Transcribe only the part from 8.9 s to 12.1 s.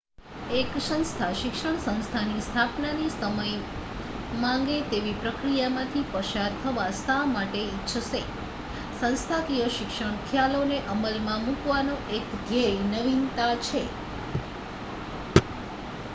સંસ્થાકીય શિક્ષણ ખ્યાલોને અમલમાં મૂકવાનો